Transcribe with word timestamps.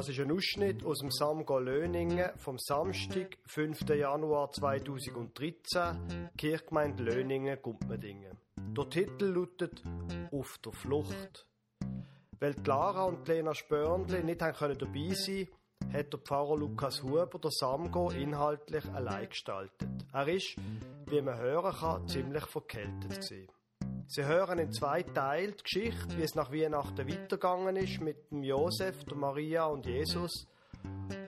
Das 0.00 0.08
ist 0.08 0.18
ein 0.18 0.32
Ausschnitt 0.32 0.82
aus 0.82 1.00
dem 1.00 1.10
Samgo 1.10 1.58
Löningen 1.58 2.30
vom 2.38 2.58
Samstag, 2.58 3.36
5. 3.44 3.86
Januar 3.90 4.50
2013, 4.50 6.30
Kirchgemeinde 6.38 7.02
Löningen, 7.02 7.60
Gumpmendingen. 7.60 8.34
Der 8.56 8.88
Titel 8.88 9.26
lautet 9.26 9.82
Auf 10.32 10.56
der 10.64 10.72
Flucht. 10.72 11.46
Weil 12.38 12.54
Clara 12.54 13.04
und 13.04 13.28
Lena 13.28 13.52
Spörndli 13.52 14.24
nicht 14.24 14.40
dabei 14.40 14.56
sein 15.12 15.48
können, 15.82 15.92
hat 15.92 16.12
der 16.14 16.20
Pfarrer 16.20 16.56
Lukas 16.56 17.02
Huber 17.02 17.38
der 17.38 17.50
Samgo 17.50 18.08
inhaltlich 18.08 18.86
allein 18.94 19.28
gestaltet. 19.28 19.86
Er 20.14 20.28
ist, 20.28 20.56
wie 21.08 21.20
man 21.20 21.38
hören 21.38 21.74
kann, 21.74 22.08
ziemlich 22.08 22.46
verkältet 22.46 23.10
gewesen. 23.10 23.48
Sie 24.06 24.24
hören 24.24 24.58
in 24.58 24.72
zwei 24.72 25.02
Teilen 25.02 25.54
die 25.56 25.62
Geschichte, 25.62 26.16
wie 26.16 26.22
es 26.22 26.34
nach 26.34 26.52
Weihnachten 26.52 27.08
weitergegangen 27.08 27.76
ist 27.76 28.00
mit 28.00 28.30
dem 28.30 28.42
Josef, 28.42 29.04
der 29.04 29.16
Maria 29.16 29.66
und 29.66 29.86
Jesus 29.86 30.46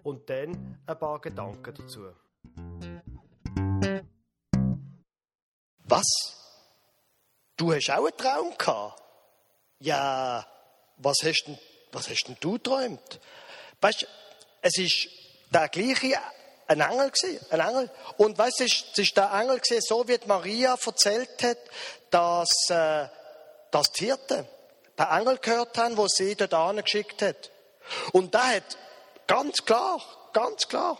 und 0.02 0.28
dann 0.28 0.78
ein 0.86 0.98
paar 0.98 1.20
Gedanken 1.20 1.74
dazu. 1.74 2.08
Was? 5.84 6.06
Du 7.56 7.72
hast 7.72 7.90
auch 7.90 8.06
einen 8.06 8.16
Traum 8.16 8.56
gehabt? 8.56 9.02
Ja, 9.78 10.46
was 10.96 11.16
hast 11.22 11.44
denn, 11.46 11.58
was 11.92 12.08
hast 12.08 12.24
denn 12.24 12.36
du 12.40 12.52
geträumt? 12.52 13.20
Weißt, 13.80 14.06
es 14.62 14.78
ist 14.78 15.08
der 15.52 15.68
gleiche 15.68 16.16
ein 16.72 16.80
Engel 16.80 17.10
gewesen, 17.10 17.46
ein 17.50 17.60
Engel. 17.60 17.90
Und 18.16 18.38
weißt 18.38 18.60
du, 18.60 18.64
es 18.64 18.84
ist 18.96 19.16
der 19.16 19.30
Engel 19.32 19.58
gewesen, 19.58 19.82
so 19.82 20.06
wie 20.08 20.18
Maria 20.26 20.76
erzählt 20.84 21.42
hat, 21.42 21.58
dass, 22.10 22.70
äh, 22.70 23.06
dass 23.70 23.92
die 23.92 24.06
Hirten 24.06 24.46
den 24.98 25.06
Engel 25.06 25.38
gehört 25.38 25.76
haben, 25.78 25.96
wo 25.96 26.06
sie 26.08 26.34
dort 26.34 26.84
geschickt 26.84 27.22
hat. 27.22 27.50
Und 28.12 28.34
der 28.34 28.56
hat 28.56 28.78
ganz 29.26 29.64
klar, 29.64 30.00
ganz 30.32 30.68
klar, 30.68 30.98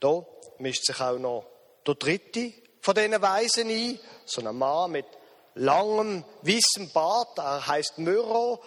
da 0.00 0.24
mischt 0.58 0.84
sich 0.84 1.00
auch 1.00 1.18
noch 1.18 1.46
der 1.86 1.94
dritte 1.94 2.52
von 2.80 2.94
diesen 2.94 3.20
Weisen 3.20 3.68
ein, 3.68 4.00
so 4.24 4.46
ein 4.46 4.56
Mann 4.56 4.92
mit 4.92 5.06
langem, 5.54 6.24
weißem 6.42 6.90
Bart, 6.92 7.38
er 7.38 7.66
heißt 7.66 7.98
Myrrho, 7.98 8.62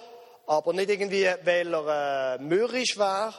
aber 0.45 0.73
nicht 0.73 0.89
irgendwie, 0.89 1.25
weil 1.43 1.73
er 1.73 2.35
äh, 2.35 2.43
mürrisch 2.43 2.97
war, 2.97 3.33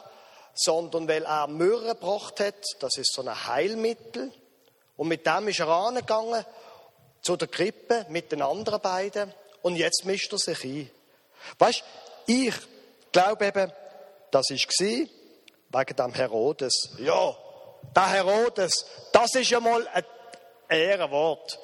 sondern 0.55 1.07
weil 1.07 1.23
er 1.23 1.47
Myrrhe 1.47 1.95
gebracht 1.95 2.39
hat, 2.39 2.55
das 2.79 2.97
ist 2.97 3.13
so 3.13 3.21
ein 3.21 3.47
Heilmittel. 3.47 4.31
Und 4.97 5.09
mit 5.09 5.25
dem 5.25 5.47
ist 5.47 5.59
er 5.59 5.67
angegangen 5.67 6.45
zu 7.21 7.35
der 7.35 7.47
Krippe 7.47 8.05
mit 8.09 8.31
den 8.31 8.41
anderen 8.41 8.79
beiden 8.79 9.33
und 9.61 9.75
jetzt 9.75 10.05
mischt 10.05 10.31
er 10.31 10.37
sich 10.37 10.63
ein. 10.63 10.91
Weißt, 11.59 11.83
ich 12.27 12.53
glaube 13.11 13.45
eben, 13.45 13.71
das 14.31 14.45
war 14.49 14.57
wegen 15.79 15.95
dem 15.95 16.13
Herodes. 16.13 16.89
Ja, 16.99 17.35
der 17.95 18.07
Herodes, 18.07 18.85
das 19.11 19.35
ist 19.35 19.49
ja 19.49 19.59
mal 19.59 19.87
ein 19.87 20.05
Ehrenwort. 20.69 21.59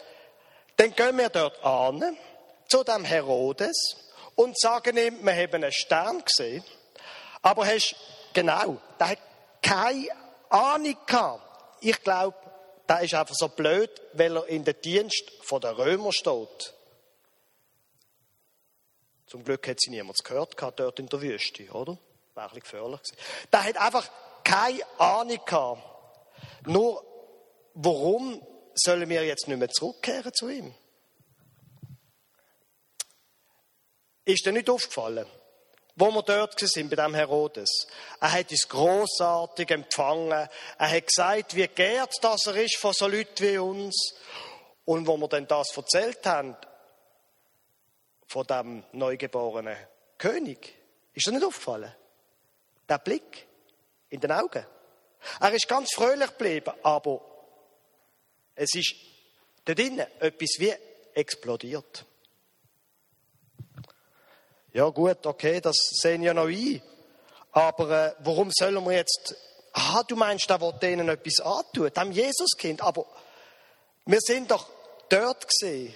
Dann 0.78 0.94
gehen 0.94 1.18
wir 1.18 1.30
dort 1.30 1.64
an, 1.64 2.18
zu 2.68 2.84
dem 2.84 3.06
Herodes, 3.06 3.98
und 4.36 4.60
sagen 4.60 4.98
ihm, 4.98 5.24
wir 5.24 5.34
haben 5.34 5.56
einen 5.56 5.72
Stern 5.72 6.24
gesehen, 6.24 6.64
aber 7.42 7.66
hast 7.66 7.96
Genau, 8.34 8.78
der 9.00 9.10
hat 9.10 9.20
keine 9.62 10.08
Ahnung 10.50 10.98
gehabt. 11.06 11.42
Ich 11.82 12.02
glaube, 12.04 12.38
der 12.88 13.02
ist 13.02 13.14
einfach 13.14 13.36
so 13.36 13.48
blöd, 13.50 13.90
weil 14.14 14.36
er 14.36 14.48
in 14.48 14.64
den 14.64 14.80
Dienst 14.82 15.32
der 15.52 15.78
Römer 15.78 16.12
steht. 16.14 16.74
Zum 19.28 19.44
Glück 19.44 19.68
hat 19.68 19.80
sie 19.80 19.92
niemand 19.92 20.24
gehört 20.24 20.58
gehabt, 20.58 20.80
dort 20.80 21.00
in 21.00 21.08
der 21.08 21.22
Wüste, 21.22 21.70
oder? 21.72 21.98
Wäre 22.34 22.48
ein 22.48 22.50
bisschen 22.50 22.62
gefährlich 22.62 23.02
gewesen. 23.02 23.18
Der 23.52 23.64
hat 23.64 23.78
einfach 23.78 24.10
keine 24.44 24.82
Ahnung 24.98 25.40
gehabt. 25.46 25.82
Nur, 26.66 27.04
warum 27.74 28.46
sollen 28.76 29.10
wir 29.10 29.26
jetzt 29.26 29.48
nicht 29.48 29.58
mehr 29.58 29.70
zurückkehren 29.70 30.34
zu 30.34 30.50
ihm? 30.50 30.74
Ist 34.26 34.46
dir 34.46 34.52
nicht 34.52 34.70
aufgefallen? 34.70 35.26
Wo 36.02 36.12
wir 36.12 36.24
dort 36.24 36.60
sind 36.60 36.90
bei 36.90 36.96
dem 36.96 37.14
Herodes. 37.14 37.86
Er 38.20 38.32
hat 38.32 38.50
uns 38.50 38.68
großartig 38.68 39.70
empfangen. 39.70 40.50
Er 40.80 40.92
hat 40.92 41.06
gesagt, 41.06 41.56
wie 41.56 41.68
geehrt 41.68 42.16
das 42.24 42.48
er 42.48 42.56
ist 42.56 42.78
von 42.78 42.92
so 42.92 43.08
Leuten 43.08 43.38
wie 43.38 43.58
uns. 43.60 44.16
Und 44.86 45.06
wo 45.06 45.16
wir 45.18 45.28
dann 45.28 45.48
das 45.48 45.78
erzählt 45.78 46.26
haben, 46.26 46.58
von 48.26 48.48
dem 48.48 48.84
neugeborenen 48.94 49.78
König, 50.18 50.74
ist 51.14 51.28
er 51.28 51.34
nicht 51.34 51.46
aufgefallen? 51.46 51.94
Der 52.90 52.98
Blick 52.98 53.46
in 54.10 54.20
den 54.20 54.32
Augen. 54.32 54.66
Er 55.40 55.54
ist 55.54 55.68
ganz 55.68 55.94
fröhlich 55.94 56.30
geblieben, 56.32 56.74
aber 56.82 57.22
es 58.56 58.74
ist 58.74 58.96
da 59.66 59.76
drinnen 59.76 60.08
etwas 60.20 60.56
wie 60.58 60.74
explodiert. 61.14 62.06
Ja 64.74 64.88
gut, 64.90 65.26
okay, 65.26 65.60
das 65.60 65.76
sehen 65.76 66.24
ja 66.24 66.34
noch 66.34 66.48
ein. 66.48 66.82
Aber 67.52 67.90
äh, 67.90 68.16
warum 68.20 68.52
sollen 68.52 68.84
wir 68.86 68.94
jetzt... 68.94 69.36
Ah, 69.74 70.04
du 70.04 70.16
meinst, 70.16 70.50
da 70.50 70.60
wird 70.60 70.82
denen 70.82 71.10
etwas 71.10 71.40
antun, 71.40 71.92
dem 71.94 72.12
Jesuskind. 72.12 72.82
Aber 72.82 73.06
wir 74.06 74.20
sind 74.22 74.52
doch 74.52 74.68
dort 75.10 75.48
gesehen. 75.48 75.94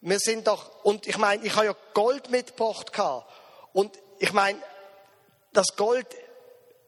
Wir 0.00 0.18
sind 0.18 0.46
doch... 0.46 0.84
Und 0.84 1.06
ich 1.06 1.16
meine, 1.16 1.44
ich 1.44 1.54
habe 1.54 1.66
ja 1.66 1.76
Gold 1.94 2.30
mitgebracht. 2.30 2.92
Und 3.72 3.96
ich 4.18 4.32
meine, 4.32 4.58
das 5.52 5.76
Gold... 5.76 6.06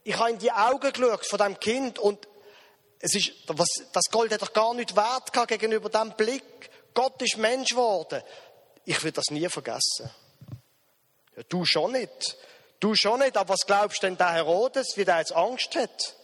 Ich 0.03 0.19
habe 0.19 0.31
in 0.31 0.39
die 0.39 0.51
Augen 0.51 0.93
geschaut 0.93 1.27
von 1.27 1.39
dem 1.39 1.61
Kind 1.61 1.99
und 1.99 2.27
es 3.01 3.15
ist, 3.15 3.33
was, 3.47 3.69
das 3.93 4.05
Gold 4.11 4.33
hat 4.33 4.43
doch 4.43 4.53
gar 4.53 4.75
nicht 4.75 4.97
wert 4.97 5.33
gegenüber 5.49 5.89
dem 5.89 6.13
Blick. 6.17 6.71
Gott 6.95 7.21
ist 7.23 7.37
Mensch 7.37 7.71
geworden. 7.71 8.23
Ich 8.85 9.03
will 9.05 9.13
das 9.13 9.27
nie 9.31 9.49
vergessen. 9.49 10.11
Ja, 11.37 11.43
du 11.49 11.65
schon 11.65 11.93
nicht. 11.93 12.37
Du 12.81 12.95
schon 12.95 13.21
nicht, 13.21 13.37
aber 13.37 13.51
was 13.51 13.67
glaubst 13.67 14.03
denn 14.03 14.17
der 14.17 14.33
Herodes, 14.33 14.97
wie 14.97 15.05
der 15.05 15.19
jetzt 15.19 15.33
Angst 15.33 15.75
hat? 15.77 16.17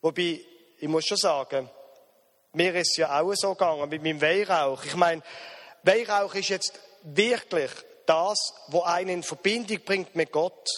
Wobei, 0.00 0.40
ich 0.78 0.88
muss 0.88 1.06
schon 1.06 1.16
sagen, 1.16 1.70
mir 2.52 2.74
ist 2.74 2.96
ja 2.96 3.20
auch 3.20 3.32
so 3.34 3.54
gegangen 3.54 3.88
mit 3.88 4.02
meinem 4.02 4.20
Weihrauch. 4.20 4.84
Ich 4.84 4.96
meine, 4.96 5.22
Weihrauch 5.82 6.34
ist 6.34 6.48
jetzt 6.48 6.80
wirklich 7.02 7.70
das, 8.06 8.52
wo 8.68 8.82
einen 8.82 9.10
in 9.10 9.22
Verbindung 9.22 9.80
bringt 9.84 10.16
mit 10.16 10.32
Gott. 10.32 10.68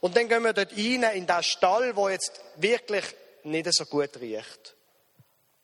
Und 0.00 0.16
dann 0.16 0.28
gehen 0.28 0.42
wir 0.42 0.52
dort 0.52 0.72
rein 0.72 1.02
in 1.14 1.26
den 1.26 1.42
Stall, 1.42 1.96
wo 1.96 2.08
jetzt 2.08 2.40
wirklich 2.56 3.04
nicht 3.44 3.72
so 3.72 3.84
gut 3.86 4.20
riecht. 4.20 4.74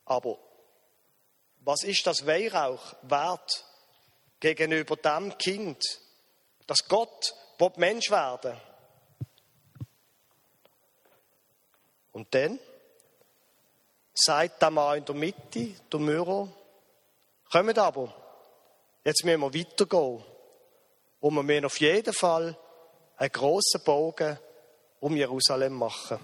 Aber 0.05 0.37
was 1.61 1.83
ist 1.83 2.05
das 2.07 2.25
Weihrauch 2.25 2.95
wert 3.03 3.65
gegenüber 4.39 4.95
dem 4.95 5.37
Kind, 5.37 5.99
dass 6.69 6.87
Gott 6.87 7.35
Mensch 7.77 8.09
werden 8.09 8.55
Und 12.19 12.35
dann 12.35 12.59
sagt 14.13 14.61
der 14.61 14.71
Mann 14.71 14.97
in 14.97 15.05
der 15.05 15.15
Mitte, 15.15 15.73
der 15.89 15.99
Müro, 16.01 16.49
kommt 17.49 17.77
aber, 17.77 18.13
jetzt 19.05 19.23
müssen 19.23 19.39
wir 19.39 19.53
weitergehen. 19.53 20.23
Und 21.21 21.35
wir 21.35 21.43
müssen 21.43 21.65
auf 21.65 21.79
jeden 21.79 22.13
Fall 22.13 22.57
einen 23.15 23.31
grossen 23.31 23.81
Bogen 23.85 24.37
um 24.99 25.15
Jerusalem 25.15 25.73
machen. 25.73 26.19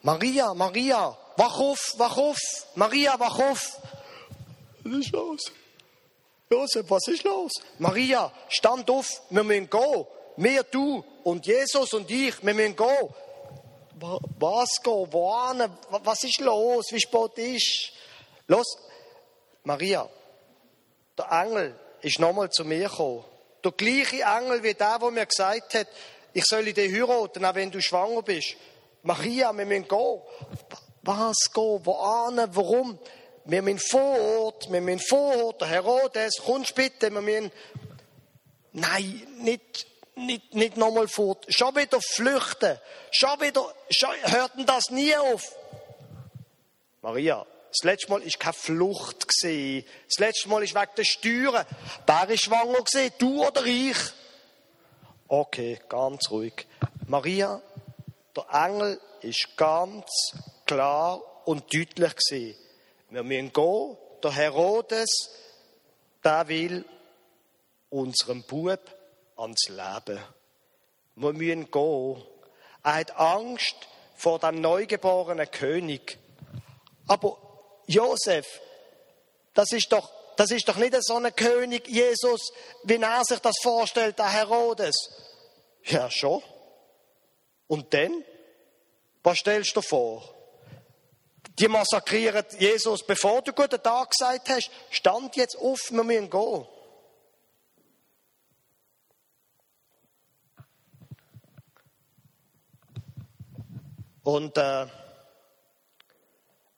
Maria, 0.00 0.54
Maria, 0.54 1.14
wach 1.36 1.60
auf, 1.60 1.94
wach 1.98 2.16
auf, 2.16 2.38
Maria, 2.74 3.20
wach 3.20 3.38
auf. 3.38 3.82
Was 4.82 4.94
ist 4.94 5.12
los? 5.12 5.52
Josef, 6.52 6.90
was 6.90 7.06
ist 7.06 7.22
los? 7.22 7.52
Maria, 7.78 8.32
stand 8.48 8.90
auf, 8.90 9.22
wir 9.30 9.44
müssen 9.44 9.70
gehen. 9.70 10.06
Wir, 10.36 10.64
du 10.64 11.04
und 11.22 11.46
Jesus 11.46 11.92
und 11.94 12.10
ich, 12.10 12.44
wir 12.44 12.54
müssen 12.54 12.74
gehen. 12.74 13.08
Was 14.38 14.82
gehen? 14.82 15.12
Wohin? 15.12 15.70
Was 15.90 16.24
ist 16.24 16.40
los? 16.40 16.86
Wie 16.90 17.00
spät 17.00 17.38
ist? 17.38 17.92
Los, 18.48 18.66
Maria, 19.62 20.08
der 21.16 21.30
Engel 21.30 21.78
ist 22.02 22.18
nochmal 22.18 22.50
zu 22.50 22.64
mir 22.64 22.88
gekommen. 22.88 23.24
Der 23.62 23.70
gleiche 23.70 24.22
Engel 24.22 24.64
wie 24.64 24.74
der, 24.74 24.98
der 24.98 25.10
mir 25.12 25.26
gesagt 25.26 25.74
hat, 25.74 25.86
ich 26.32 26.44
soll 26.46 26.64
dich 26.64 26.92
heiraten, 26.92 27.44
auch 27.44 27.54
wenn 27.54 27.70
du 27.70 27.80
schwanger 27.80 28.22
bist. 28.22 28.56
Maria, 29.04 29.56
wir 29.56 29.66
müssen 29.66 29.86
gehen. 29.86 30.20
Was 31.02 31.52
gehen? 31.52 31.86
Wohin? 31.86 32.48
Warum? 32.56 32.98
Wir 33.50 33.62
müssen 33.62 33.80
vor 33.80 34.18
Ort, 34.18 34.70
wir 34.70 34.80
müssen 34.80 35.00
vor 35.00 35.44
Ort, 35.44 35.60
der 35.60 35.68
Herodes, 35.68 36.36
kommst 36.44 36.74
bitte, 36.74 37.10
wir 37.10 37.20
müssen, 37.20 37.50
nein, 38.72 39.26
nicht, 39.38 39.86
nicht, 40.14 40.54
nicht 40.54 40.76
nochmal 40.76 41.08
fort, 41.08 41.46
schon 41.48 41.74
wieder 41.74 42.00
flüchten, 42.00 42.78
schon 43.10 43.40
wieder, 43.40 43.74
schon, 43.90 44.10
hört 44.22 44.56
denn 44.56 44.66
das 44.66 44.90
nie 44.90 45.16
auf? 45.16 45.56
Maria, 47.02 47.44
das 47.70 47.84
letzte 47.84 48.10
Mal 48.10 48.22
war 48.22 48.30
keine 48.38 48.52
Flucht. 48.52 49.26
Das 49.42 50.18
letzte 50.18 50.48
Mal 50.48 50.62
ist 50.62 50.74
wegen 50.74 50.90
der 50.96 51.04
Steuern. 51.04 51.66
Wer 52.06 52.30
ist 52.30 52.44
schwanger? 52.44 52.84
Du 53.18 53.46
oder 53.46 53.64
ich? 53.64 53.96
Okay, 55.26 55.80
ganz 55.88 56.30
ruhig. 56.30 56.66
Maria, 57.06 57.62
der 58.36 58.46
Engel 58.52 59.00
ist 59.22 59.56
ganz 59.56 60.04
klar 60.66 61.20
und 61.46 61.72
deutlich 61.72 62.14
gewesen. 62.16 62.56
Wir 63.10 63.24
müssen 63.24 63.52
gehen. 63.52 63.96
Der 64.22 64.32
Herodes, 64.32 65.30
der 66.22 66.46
will 66.48 66.84
unserem 67.88 68.42
Bub 68.44 68.80
ans 69.36 69.68
Leben. 69.68 70.22
Wir 71.16 71.32
müssen 71.32 71.70
gehen. 71.70 72.22
Er 72.82 72.94
hat 72.94 73.16
Angst 73.16 73.74
vor 74.16 74.38
dem 74.38 74.60
neugeborenen 74.60 75.50
König. 75.50 76.18
Aber 77.08 77.36
Josef, 77.86 78.60
das 79.54 79.72
ist 79.72 79.90
doch, 79.90 80.10
das 80.36 80.52
ist 80.52 80.68
doch 80.68 80.76
nicht 80.76 80.94
so 81.00 81.16
ein 81.16 81.34
König, 81.34 81.88
Jesus, 81.88 82.52
wie 82.84 82.96
er 82.96 83.24
sich 83.24 83.40
das 83.40 83.56
vorstellt, 83.60 84.18
der 84.18 84.30
Herodes. 84.30 84.94
Ja, 85.84 86.08
schon. 86.10 86.42
Und 87.66 87.92
dann? 87.92 88.24
Was 89.22 89.38
stellst 89.38 89.76
du 89.76 89.82
vor? 89.82 90.39
Die 91.58 91.68
massakrieren 91.68 92.44
Jesus, 92.58 93.04
bevor 93.04 93.42
du 93.42 93.52
guten 93.52 93.82
Tag 93.82 94.10
gesagt 94.10 94.48
hast. 94.48 94.70
Stand 94.90 95.36
jetzt 95.36 95.56
auf, 95.56 95.78
wir 95.90 96.04
müssen 96.04 96.30
gehen. 96.30 96.66
Und 104.22 104.56
äh, 104.58 104.86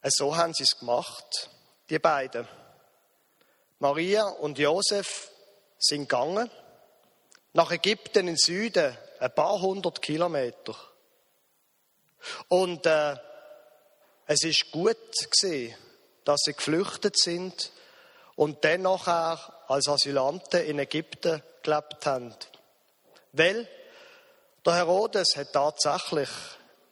so 0.04 0.36
haben 0.36 0.54
sie 0.54 0.62
es 0.62 0.78
gemacht, 0.78 1.50
die 1.90 1.98
beiden. 1.98 2.48
Maria 3.78 4.26
und 4.26 4.58
Josef 4.58 5.30
sind 5.78 6.08
gegangen 6.08 6.50
nach 7.52 7.70
Ägypten 7.70 8.20
in 8.20 8.26
den 8.28 8.36
Süden, 8.36 8.96
ein 9.18 9.34
paar 9.34 9.60
hundert 9.60 10.00
Kilometer. 10.00 10.74
Und 12.48 12.86
äh, 12.86 13.16
es 14.26 14.44
ist 14.44 14.70
gut 14.70 14.96
gesehen, 15.30 15.76
dass 16.24 16.40
sie 16.44 16.54
geflüchtet 16.54 17.18
sind 17.18 17.72
und 18.36 18.64
dann 18.64 18.82
nachher 18.82 19.38
als 19.68 19.88
Asylanten 19.88 20.64
in 20.64 20.78
Ägypten 20.78 21.42
gelebt 21.62 22.06
haben. 22.06 22.34
Weil 23.32 23.68
der 24.64 24.74
Herodes 24.74 25.36
hat 25.36 25.52
tatsächlich 25.52 26.28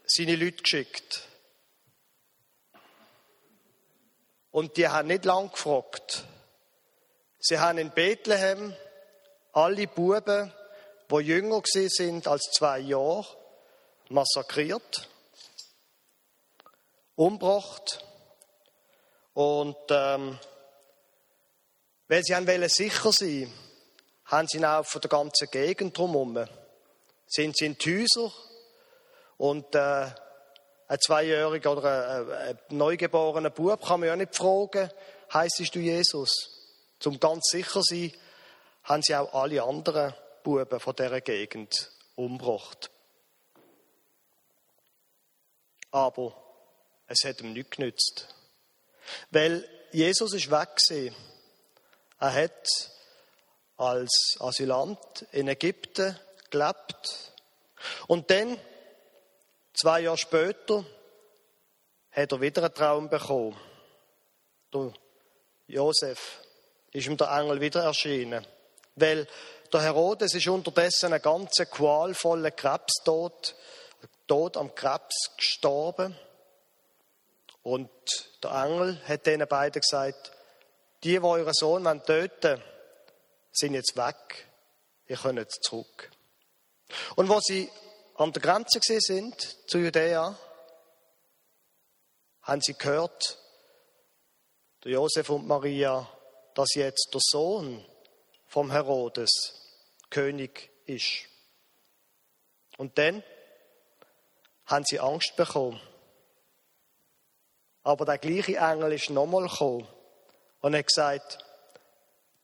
seine 0.06 0.36
Leute 0.36 0.62
geschickt. 0.62 1.22
Und 4.50 4.76
die 4.76 4.88
haben 4.88 5.08
nicht 5.08 5.24
lang 5.24 5.50
gefragt. 5.50 6.24
Sie 7.38 7.58
haben 7.58 7.78
in 7.78 7.90
Bethlehem 7.90 8.74
alle 9.52 9.86
Buben, 9.86 10.52
die 11.10 11.16
jünger 11.16 11.62
sind 11.64 12.26
als 12.26 12.50
zwei 12.52 12.80
Jahre, 12.80 13.26
massakriert, 14.08 15.08
umgebracht. 17.20 18.02
Und 19.34 19.76
ähm, 19.90 20.38
weil 22.08 22.22
sie 22.22 22.34
wollen 22.34 22.68
sicher 22.68 23.12
sein, 23.12 23.52
haben 24.24 24.48
sie 24.48 24.64
auch 24.64 24.84
von 24.86 25.00
der 25.00 25.10
ganzen 25.10 25.48
Gegend 25.50 25.96
drumherum, 25.96 26.46
sind 27.26 27.56
sie 27.56 27.66
in 27.66 27.76
die 27.76 28.00
Häuser 28.00 28.32
und 29.36 29.74
äh, 29.74 30.06
ein 30.88 30.98
Zweijähriger 30.98 31.72
oder 31.72 32.08
ein, 32.08 32.32
ein 32.32 32.58
neugeborener 32.76 33.50
Bub 33.50 33.84
kann 33.84 34.00
man 34.00 34.08
ja 34.08 34.16
nicht 34.16 34.34
fragen, 34.34 34.90
heisst 35.32 35.74
du 35.74 35.78
Jesus? 35.78 36.30
Zum 36.98 37.20
ganz 37.20 37.48
sicher 37.50 37.82
sein, 37.82 38.12
haben 38.84 39.02
sie 39.02 39.14
auch 39.14 39.32
alle 39.34 39.62
anderen 39.62 40.14
Buben 40.42 40.80
von 40.80 40.96
dieser 40.96 41.20
Gegend 41.20 41.92
umgebracht. 42.16 42.90
Aber 45.92 46.49
es 47.10 47.24
hat 47.24 47.42
ihm 47.42 47.52
nichts 47.52 47.76
genützt. 47.76 48.34
Weil 49.30 49.68
Jesus 49.92 50.32
ist 50.32 50.50
weg 50.50 50.70
gewesen. 50.76 51.14
Er 52.18 52.32
hat 52.32 52.90
als 53.76 54.36
Asylant 54.38 55.26
in 55.32 55.48
Ägypten 55.48 56.18
gelebt. 56.50 57.32
Und 58.06 58.30
dann 58.30 58.58
Zwei 59.80 60.00
Jahre 60.00 60.18
später 60.18 60.84
hat 62.10 62.32
er 62.32 62.40
wieder 62.42 62.62
einen 62.64 62.74
Traum 62.74 63.08
bekommen. 63.08 63.56
Der 64.74 64.92
Josef 65.68 66.42
ist 66.92 67.06
ihm 67.06 67.16
der 67.16 67.30
Engel 67.30 67.62
wieder 67.62 67.84
erschienen. 67.84 68.46
Weil 68.96 69.26
der 69.72 69.80
Herodes 69.80 70.34
ist 70.34 70.48
unterdessen 70.48 71.14
einen 71.14 71.22
ganz 71.22 71.56
qualvollen 71.70 72.54
Krebstod, 72.54 73.54
Tod 74.26 74.58
am 74.58 74.74
Krebs 74.74 75.30
gestorben. 75.38 76.14
Und 77.62 77.90
der 78.42 78.50
Engel 78.50 79.00
hat 79.06 79.26
denen 79.26 79.46
beiden 79.46 79.80
gesagt, 79.80 80.32
die, 81.02 81.12
die 81.12 81.20
euren 81.20 81.52
Sohn 81.52 81.84
töten 82.04 82.42
wollen, 82.42 82.62
sind 83.52 83.74
jetzt 83.74 83.96
weg. 83.96 84.48
Ihr 85.06 85.16
könnt 85.16 85.50
zurück. 85.62 86.10
Und 87.16 87.28
wo 87.28 87.40
sie 87.40 87.70
an 88.14 88.32
der 88.32 88.42
Grenze 88.42 88.80
sind 88.82 89.40
zu 89.68 89.78
Judäa, 89.78 90.38
haben 92.42 92.60
sie 92.60 92.74
gehört, 92.74 93.38
der 94.84 94.92
Josef 94.92 95.28
und 95.30 95.46
Maria, 95.46 96.08
dass 96.54 96.74
jetzt 96.74 97.10
der 97.12 97.20
Sohn 97.22 97.84
vom 98.46 98.70
Herodes 98.70 99.30
König 100.10 100.70
ist. 100.86 101.28
Und 102.76 102.98
dann 102.98 103.22
haben 104.66 104.84
sie 104.84 104.98
Angst 105.00 105.36
bekommen. 105.36 105.80
Aber 107.82 108.04
der 108.04 108.18
gleiche 108.18 108.56
Engel 108.56 108.92
ist 108.92 109.10
nochmal 109.10 109.48
gekommen 109.48 109.88
und 110.60 110.76
hat 110.76 110.86
gesagt, 110.86 111.38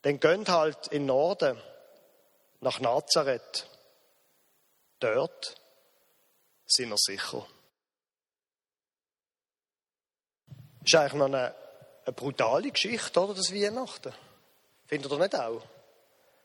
dann 0.02 0.20
gönnt 0.20 0.48
halt 0.48 0.86
in 0.88 1.06
Norden 1.06 1.60
nach 2.60 2.80
Nazareth. 2.80 3.68
Dort 5.00 5.56
sind 6.64 6.90
wir 6.90 6.96
sicher. 6.96 7.46
Das 10.80 10.86
ist 10.86 10.94
eigentlich 10.94 11.12
noch 11.14 11.26
eine, 11.26 11.54
eine 12.04 12.12
brutale 12.14 12.70
Geschichte, 12.70 13.20
oder, 13.20 13.34
das 13.34 13.52
Weihnachten. 13.52 14.14
Findet 14.86 15.10
ihr 15.10 15.18
nicht 15.18 15.34
auch? 15.34 15.62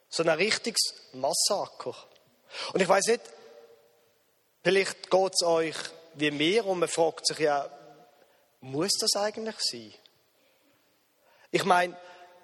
So 0.09 0.23
ein 0.23 0.29
richtiges 0.29 0.95
Massaker. 1.13 1.95
Und 2.73 2.81
ich 2.81 2.89
weiß 2.89 3.05
nicht, 3.05 3.21
vielleicht 4.63 5.09
geht 5.09 5.33
es 5.33 5.43
euch 5.43 5.75
wie 6.15 6.31
mir 6.31 6.65
und 6.65 6.79
man 6.79 6.89
fragt 6.89 7.27
sich 7.27 7.39
ja, 7.39 7.69
muss 8.61 8.91
das 8.99 9.21
eigentlich 9.21 9.55
sein? 9.59 9.93
Ich 11.51 11.65
meine, 11.65 11.95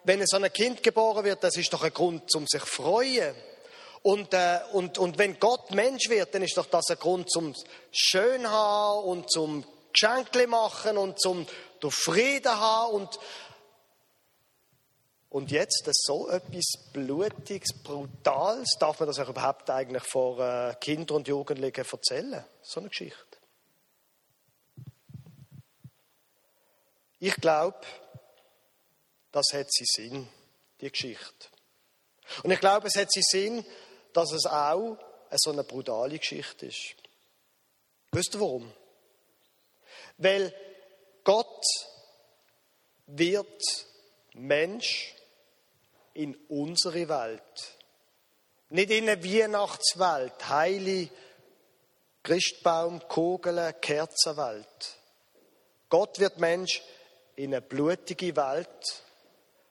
wenn 0.04 0.26
so 0.26 0.38
ein 0.38 0.52
Kind 0.52 0.84
geboren 0.84 1.24
wird, 1.24 1.44
das 1.44 1.56
ist 1.56 1.72
doch 1.72 1.84
ein 1.84 1.94
Grund, 1.94 2.34
um 2.36 2.46
sich 2.48 2.62
zu 2.62 2.68
freuen. 2.68 3.36
Und, 4.04 4.34
äh, 4.34 4.60
und, 4.74 4.98
und 4.98 5.18
wenn 5.18 5.40
Gott 5.40 5.72
Mensch 5.72 6.10
wird, 6.10 6.34
dann 6.34 6.42
ist 6.42 6.58
doch 6.58 6.68
das 6.68 6.90
ein 6.90 6.98
Grund 6.98 7.30
zum 7.32 7.54
schön 7.92 8.50
haben 8.50 9.04
und 9.06 9.32
zum 9.32 9.66
Geschenkle 9.92 10.48
machen 10.48 10.98
und 10.98 11.20
zum 11.20 11.46
Frieden 11.90 12.60
haben 12.60 12.94
und 12.94 13.20
und 15.30 15.52
jetzt 15.52 15.88
so 15.92 16.30
etwas 16.30 16.66
Blutiges, 16.94 17.74
Brutales, 17.84 18.70
darf 18.80 19.00
man 19.00 19.08
das 19.08 19.20
auch 19.20 19.30
überhaupt 19.30 19.70
eigentlich 19.70 20.04
vor 20.04 20.40
äh, 20.40 20.74
Kindern 20.80 21.18
und 21.18 21.28
Jugendlichen 21.28 21.86
erzählen? 21.86 22.46
So 22.62 22.80
eine 22.80 22.90
Geschichte. 22.90 23.27
Ich 27.20 27.36
glaube, 27.36 27.80
das 29.32 29.48
hat 29.54 29.72
sie 29.72 29.86
Sinn, 29.86 30.28
die 30.82 30.92
Geschichte. 30.92 31.48
Und 32.44 32.52
ich 32.52 32.60
glaube, 32.60 32.88
es 32.88 32.96
hat 32.96 33.12
sie 33.12 33.24
Sinn, 33.24 33.66
dass 34.14 34.32
es 34.32 34.46
auch 34.46 34.98
so 35.32 35.52
eine 35.52 35.64
brutale 35.64 36.18
Geschichte 36.18 36.68
ist. 36.68 36.96
Wisst 38.12 38.36
ihr 38.36 38.40
warum? 38.42 38.72
Weil 40.18 40.54
Gott 41.24 41.64
wird 43.08 43.64
Mensch 44.34 45.14
in 46.14 46.36
unsere 46.48 47.08
Welt. 47.10 47.78
Nicht 48.70 48.92
in 48.92 49.10
eine 49.10 49.24
Weihnachtswelt, 49.24 50.50
heile 50.50 51.10
Christbaum, 52.24 53.00
Kugeln, 53.08 53.74
Kerzenwelt. 53.80 54.98
Gott 55.90 56.20
wird 56.20 56.40
Mensch 56.40 56.82
in 57.38 57.54
eine 57.54 57.62
blutige 57.62 58.36
Welt. 58.36 59.04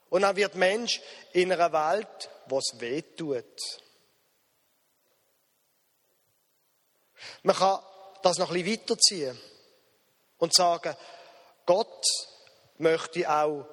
Und 0.09 0.23
er 0.23 0.35
wird 0.35 0.55
Mensch 0.55 1.01
in 1.33 1.51
einer 1.51 1.71
Welt, 1.71 2.29
wo 2.47 2.59
es 2.59 2.79
weh 2.79 3.01
tut. 3.01 3.43
Man 7.43 7.55
kann 7.55 7.79
das 8.23 8.37
noch 8.37 8.51
ein 8.51 8.63
bisschen 8.63 8.81
weiterziehen 8.81 9.39
und 10.37 10.53
sagen, 10.53 10.95
Gott 11.65 12.05
möchte 12.77 13.29
auch 13.29 13.65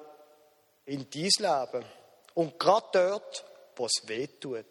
in 0.85 1.09
dein 1.09 1.29
Leben 1.37 1.85
und 2.33 2.59
gerade 2.59 2.87
dort, 2.91 3.45
wo 3.75 3.85
es 3.85 4.07
weh 4.07 4.27
tut. 4.27 4.65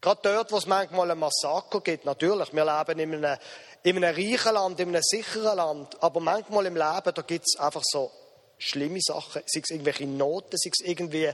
Gerade 0.00 0.20
dort, 0.22 0.52
wo 0.52 0.56
es 0.56 0.66
manchmal 0.66 1.10
ein 1.10 1.18
Massaker 1.18 1.80
gibt, 1.82 2.06
natürlich, 2.06 2.54
wir 2.54 2.64
leben 2.64 3.00
in 3.00 3.24
einem, 3.24 3.38
in 3.82 3.96
einem 3.96 4.14
reichen 4.14 4.54
Land, 4.54 4.80
in 4.80 4.88
einem 4.88 5.02
sicheren 5.02 5.56
Land, 5.56 6.02
aber 6.02 6.20
manchmal 6.20 6.66
im 6.66 6.76
Leben, 6.76 7.14
da 7.14 7.22
gibt 7.22 7.44
es 7.46 7.60
einfach 7.60 7.82
so 7.84 8.10
schlimme 8.56 9.00
Sachen, 9.00 9.42
sei 9.46 9.60
es 9.62 9.70
irgendwelche 9.70 10.06
Noten, 10.06 10.56
sei 10.56 10.70
es 10.72 10.86
irgendwie, 10.86 11.30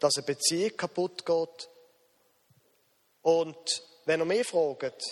dass 0.00 0.16
eine 0.16 0.26
Beziehung 0.26 0.76
kaputt 0.76 1.24
geht. 1.24 1.68
Und 3.22 3.82
wenn 4.04 4.20
ihr 4.20 4.24
mich 4.24 4.46
fragt, 4.46 5.02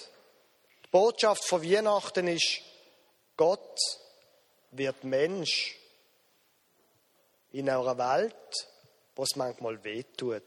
die 0.85 0.89
Botschaft 0.91 1.45
von 1.45 1.63
Weihnachten 1.63 2.29
ist, 2.29 2.61
Gott 3.37 3.79
wird 4.71 5.05
Mensch 5.05 5.77
in 7.53 7.69
einer 7.69 7.99
Welt, 7.99 8.69
wo 9.15 9.23
es 9.23 9.37
manchmal 9.37 9.83
wehtut. 9.85 10.43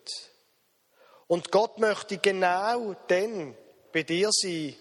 Und 1.30 1.52
Gott 1.52 1.78
möchte 1.78 2.18
genau 2.18 2.96
dann 3.08 3.56
bei 3.94 4.02
dir 4.02 4.30
sein, 4.32 4.76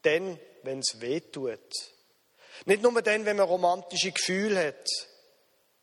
dann, 0.00 0.40
wenn 0.62 0.78
es 0.78 0.98
wehtut. 0.98 1.60
Nicht 2.64 2.82
nur 2.82 3.02
dann, 3.02 3.26
wenn 3.26 3.36
man 3.36 3.46
romantische 3.46 4.10
Gefühle 4.10 4.68
hat, 4.68 4.88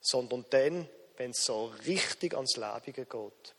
sondern 0.02 0.44
dann, 0.50 0.90
wenn 1.18 1.30
es 1.30 1.44
so 1.44 1.72
richtig 1.86 2.34
ans 2.34 2.58
Lebige 2.58 3.06
geht. 3.06 3.56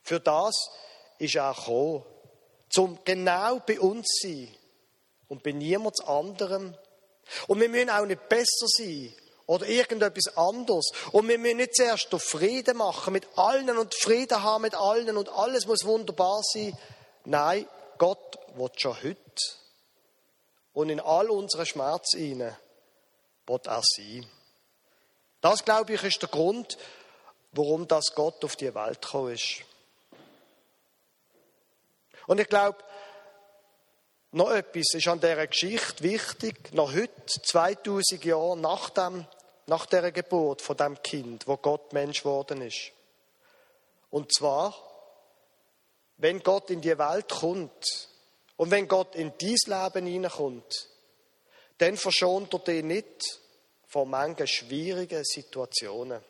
Für 0.00 0.18
das 0.18 0.54
ist 1.18 1.34
er 1.34 1.52
gekommen, 1.52 2.04
zum 2.70 2.98
genau 3.04 3.60
bei 3.66 3.78
uns 3.80 4.06
sein 4.22 4.48
und 5.28 5.42
bei 5.42 5.52
niemand 5.52 6.02
anderem. 6.08 6.74
Und 7.48 7.60
wir 7.60 7.68
müssen 7.68 7.90
auch 7.90 8.06
nicht 8.06 8.30
besser 8.30 8.66
sein 8.66 9.14
oder 9.52 9.66
irgendetwas 9.66 10.34
anderes. 10.34 10.86
Und 11.12 11.28
wir 11.28 11.38
müssen 11.38 11.58
nicht 11.58 11.76
zuerst 11.76 12.08
Frieden 12.18 12.78
machen 12.78 13.12
mit 13.12 13.26
allen 13.36 13.76
und 13.76 13.94
Frieden 13.94 14.42
haben 14.42 14.62
mit 14.62 14.74
allen 14.74 15.18
und 15.18 15.28
alles 15.28 15.66
muss 15.66 15.84
wunderbar 15.84 16.40
sein. 16.42 16.76
Nein, 17.26 17.68
Gott 17.98 18.38
will 18.54 18.70
schon 18.76 18.96
heute. 19.02 19.42
Und 20.72 20.88
in 20.88 21.00
all 21.00 21.28
unseren 21.28 21.66
Schmerz 21.66 22.14
hinein 22.14 22.56
will 23.46 23.60
er 23.66 23.82
sein. 23.84 24.26
Das, 25.42 25.62
glaube 25.66 25.92
ich, 25.92 26.02
ist 26.02 26.22
der 26.22 26.30
Grund, 26.30 26.78
warum 27.52 27.86
das 27.86 28.14
Gott 28.14 28.42
auf 28.46 28.56
die 28.56 28.74
Welt 28.74 29.02
gekommen 29.02 29.34
ist. 29.34 29.64
Und 32.26 32.40
ich 32.40 32.48
glaube, 32.48 32.78
noch 34.30 34.50
etwas 34.50 34.94
ist 34.94 35.08
an 35.08 35.20
dieser 35.20 35.46
Geschichte 35.46 36.02
wichtig, 36.02 36.72
noch 36.72 36.94
heute, 36.94 37.26
2000 37.26 38.24
Jahre 38.24 38.56
nach, 38.56 38.88
dem, 38.88 39.26
nach 39.66 39.86
der 39.86 40.12
Geburt 40.12 40.62
von 40.62 40.76
dem 40.76 41.02
Kind, 41.02 41.46
wo 41.46 41.56
Gott 41.56 41.92
Mensch 41.92 42.22
geworden 42.22 42.62
ist. 42.62 42.92
Und 44.10 44.34
zwar, 44.34 44.74
wenn 46.18 46.42
Gott 46.42 46.70
in 46.70 46.80
die 46.80 46.98
Welt 46.98 47.28
kommt 47.28 48.08
und 48.56 48.70
wenn 48.70 48.88
Gott 48.88 49.14
in 49.14 49.32
dein 49.38 49.56
Leben 49.66 50.06
hineinkommt, 50.06 50.88
dann 51.78 51.96
verschont 51.96 52.52
er 52.52 52.60
dich 52.60 52.84
nicht 52.84 53.40
vor 53.86 54.06
manchen 54.06 54.46
schwierigen 54.46 55.24
Situationen. 55.24 56.22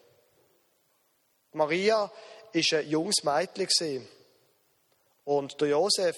Maria 1.52 2.10
ist 2.52 2.72
ein 2.72 2.88
junges 2.88 3.22
Mädchen 3.24 4.08
und 5.24 5.60
der 5.60 5.68
Josef 5.68 6.16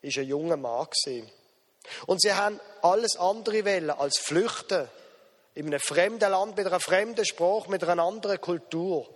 ist 0.00 0.18
ein 0.18 0.26
junger 0.26 0.56
Mann 0.56 0.88
Und 2.06 2.20
sie 2.20 2.32
haben 2.32 2.60
alles 2.82 3.16
andere 3.16 3.64
wollen 3.64 3.90
als 3.90 4.18
flüchten 4.18 4.88
in 5.58 5.66
einem 5.66 5.80
fremden 5.80 6.30
Land 6.30 6.56
mit 6.56 6.68
einer 6.68 6.78
fremden 6.78 7.26
Sprache, 7.26 7.68
mit 7.68 7.82
einer 7.82 8.00
anderen 8.00 8.40
Kultur. 8.40 9.12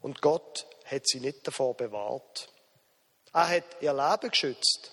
Und 0.00 0.20
Gott 0.20 0.66
hat 0.84 1.06
sie 1.06 1.20
nicht 1.20 1.46
davor 1.46 1.76
bewahrt. 1.76 2.52
Er 3.32 3.48
hat 3.48 3.64
ihr 3.80 3.92
Leben 3.92 4.30
geschützt 4.30 4.90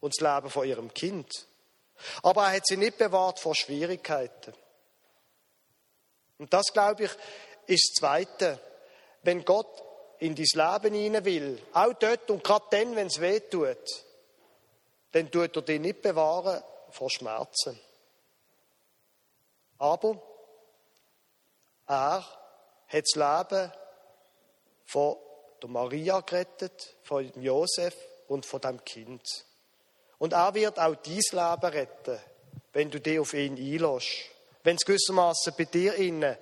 und 0.00 0.14
das 0.14 0.20
Leben 0.20 0.50
von 0.50 0.68
ihrem 0.68 0.92
Kind. 0.92 1.46
Aber 2.22 2.42
er 2.42 2.56
hat 2.56 2.66
sie 2.66 2.76
nicht 2.76 2.98
bewahrt 2.98 3.40
vor 3.40 3.54
Schwierigkeiten. 3.54 4.52
Und 6.36 6.52
das, 6.52 6.66
glaube 6.74 7.04
ich, 7.04 7.10
ist 7.66 7.92
das 7.94 7.98
Zweite. 7.98 8.60
Wenn 9.22 9.42
Gott 9.42 9.82
in 10.18 10.34
dein 10.34 10.44
Leben 10.52 10.94
hinein 10.94 11.24
will, 11.24 11.62
auch 11.72 11.94
dort 11.94 12.30
und 12.30 12.44
gerade 12.44 12.66
dann, 12.72 12.94
wenn 12.94 13.06
es 13.06 13.22
weh 13.22 13.40
tut, 13.40 14.04
dann 15.12 15.30
tut 15.30 15.56
er 15.56 15.62
dich 15.62 15.80
nicht 15.80 16.02
bewahren 16.02 16.62
vor 16.90 17.08
Schmerzen. 17.08 17.80
Aber 19.78 20.20
er 21.86 22.24
hat 22.86 23.04
das 23.04 23.14
Leben 23.14 23.72
von 24.84 25.16
der 25.62 25.68
Maria 25.68 26.20
gerettet, 26.20 26.96
von 27.02 27.30
Josef 27.40 27.94
und 28.28 28.46
von 28.46 28.60
dem 28.60 28.84
Kind. 28.84 29.22
Und 30.18 30.32
er 30.32 30.54
wird 30.54 30.78
auch 30.78 30.96
dein 30.96 31.14
Leben 31.14 31.72
retten, 31.72 32.18
wenn 32.72 32.90
du 32.90 33.00
dich 33.00 33.18
auf 33.18 33.34
ihn 33.34 33.56
einlässt 33.56 34.30
wenn 34.68 34.76
es 34.76 34.84
gewissermaßen 34.84 35.54
bei 35.56 35.64
dir 35.64 35.94
innen 35.94 36.36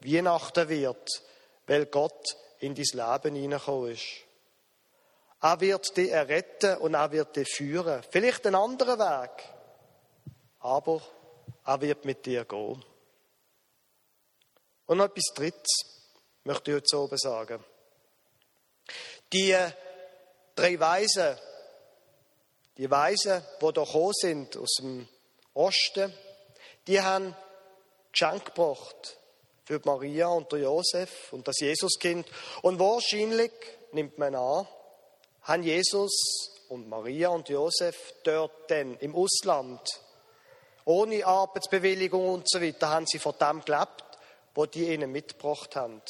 Weihnachten 0.00 0.68
wird, 0.68 1.22
weil 1.66 1.86
Gott 1.86 2.36
in 2.58 2.74
dein 2.74 2.84
Leben 2.84 3.36
hineingekommen 3.36 3.92
ist. 3.92 4.06
Er 5.40 5.58
wird 5.60 5.96
dich 5.96 6.10
erretten 6.10 6.76
und 6.76 6.92
er 6.92 7.10
wird 7.10 7.36
dich 7.36 7.48
führen. 7.48 8.02
Vielleicht 8.10 8.46
einen 8.46 8.56
anderen 8.56 8.98
Weg, 8.98 9.30
aber 10.58 11.00
er 11.64 11.80
wird 11.80 12.04
mit 12.04 12.24
dir 12.26 12.44
gehen. 12.44 12.84
Und 14.86 14.98
noch 14.98 15.04
etwas 15.04 15.32
Drittes 15.34 15.68
möchte 16.44 16.70
ich 16.70 16.76
heute 16.76 16.98
oben 16.98 17.18
sagen. 17.18 17.64
Die 19.32 19.56
drei 20.56 20.80
Weisen, 20.80 21.38
die 22.76 22.90
Weisen, 22.90 23.42
die 23.60 23.66
hier 23.66 23.72
gekommen 23.72 24.12
sind 24.12 24.56
aus 24.56 24.74
dem 24.80 25.08
Osten, 25.54 26.12
die 26.86 27.00
haben 27.00 27.36
Geschenk 28.12 28.46
gebracht 28.46 29.16
für 29.64 29.80
Maria 29.84 30.28
und 30.28 30.50
der 30.50 30.60
Josef 30.60 31.32
und 31.32 31.46
das 31.46 31.60
Jesuskind. 31.60 32.26
Und 32.62 32.80
wahrscheinlich, 32.80 33.52
nimmt 33.92 34.18
man 34.18 34.34
an, 34.34 34.66
haben 35.42 35.62
Jesus 35.62 36.10
und 36.68 36.88
Maria 36.88 37.28
und 37.28 37.48
Josef 37.48 38.14
dort 38.24 38.70
dann 38.70 38.96
im 38.98 39.14
Ausland, 39.14 39.80
ohne 40.90 41.24
Arbeitsbewilligung 41.24 42.28
und 42.28 42.50
so 42.50 42.60
weiter, 42.60 42.90
haben 42.90 43.06
sie 43.06 43.18
von 43.18 43.34
dem 43.40 43.64
gelebt, 43.64 44.04
wo 44.54 44.66
die 44.66 44.92
ihnen 44.92 45.12
mitgebracht 45.12 45.76
haben. 45.76 46.02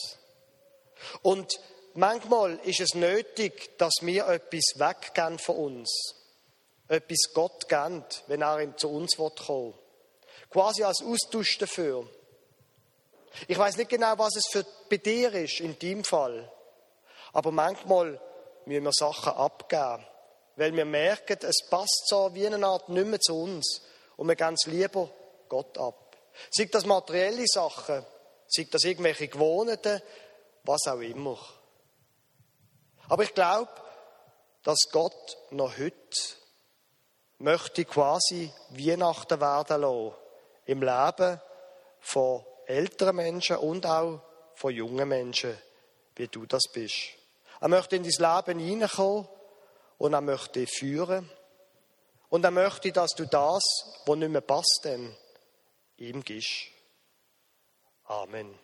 Und 1.22 1.60
manchmal 1.94 2.58
ist 2.64 2.80
es 2.80 2.94
nötig, 2.94 3.76
dass 3.78 3.92
wir 4.00 4.26
etwas 4.28 4.74
weggehen 4.76 5.38
von 5.38 5.56
uns. 5.56 6.14
Etwas 6.88 7.32
Gott 7.34 7.68
geben, 7.68 8.04
wenn 8.26 8.42
er 8.42 8.76
zu 8.76 8.90
uns 8.90 9.18
will 9.18 9.74
quasi 10.50 10.82
als 10.82 11.02
Austausch 11.02 11.58
dafür. 11.58 12.08
Ich 13.46 13.56
weiß 13.56 13.76
nicht 13.76 13.90
genau, 13.90 14.18
was 14.18 14.34
es 14.36 14.46
für 14.50 14.66
bei 14.88 14.96
dir 14.96 15.32
ist 15.34 15.60
in 15.60 15.78
deinem 15.78 16.02
Fall, 16.02 16.50
aber 17.32 17.52
manchmal 17.52 18.20
müssen 18.64 18.84
wir 18.84 18.92
Sachen 18.92 19.32
abgeben, 19.32 20.04
weil 20.56 20.74
wir 20.74 20.84
merken, 20.84 21.38
es 21.42 21.68
passt 21.70 22.08
so 22.08 22.34
wie 22.34 22.46
eine 22.46 22.66
Art 22.66 22.88
nicht 22.88 23.06
mehr 23.06 23.20
zu 23.20 23.40
uns 23.40 23.82
und 24.20 24.28
wir 24.28 24.36
geben 24.36 24.52
es 24.52 24.66
lieber 24.66 25.08
Gott 25.48 25.78
ab. 25.78 26.14
Sei 26.50 26.66
das 26.66 26.84
materielle 26.84 27.46
Sachen, 27.46 28.04
sei 28.46 28.68
das 28.70 28.84
irgendwelche 28.84 29.28
Gewohnheiten, 29.28 30.02
was 30.64 30.86
auch 30.88 31.00
immer. 31.00 31.38
Aber 33.08 33.22
ich 33.22 33.32
glaube, 33.32 33.70
dass 34.62 34.90
Gott 34.92 35.38
noch 35.52 35.78
heute 35.78 36.18
möchte 37.38 37.86
quasi 37.86 38.52
Weihnachten 38.68 39.40
werden 39.40 39.80
lassen 39.80 40.14
im 40.66 40.82
Leben 40.82 41.40
von 42.00 42.44
älteren 42.66 43.16
Menschen 43.16 43.56
und 43.56 43.86
auch 43.86 44.20
von 44.54 44.74
jungen 44.74 45.08
Menschen, 45.08 45.56
wie 46.16 46.28
du 46.28 46.44
das 46.44 46.64
bist. 46.70 47.14
Er 47.58 47.68
möchte 47.68 47.96
in 47.96 48.02
dein 48.02 48.46
Leben 48.46 48.58
hineinkommen 48.58 49.26
und 49.96 50.12
er 50.12 50.20
möchte 50.20 50.60
dich 50.60 50.78
führen. 50.78 51.30
Und 52.30 52.44
er 52.44 52.50
möchte, 52.50 52.92
dass 52.92 53.10
du 53.10 53.26
das, 53.26 53.62
was 54.06 54.16
nicht 54.16 54.30
mehr 54.30 54.40
passt, 54.40 54.88
ihm 55.96 56.24
gibst. 56.24 56.68
Amen. 58.04 58.58